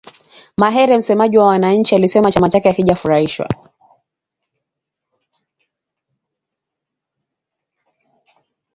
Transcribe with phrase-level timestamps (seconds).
[0.57, 3.49] Mahere msemaji wa wananchi alisema chama chake hakijafurahishwa